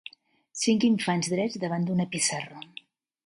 Cinc 0.61 0.85
infants 0.87 1.29
drets 1.35 1.59
davant 1.65 1.87
d'una 1.91 2.07
pissarra. 2.15 2.65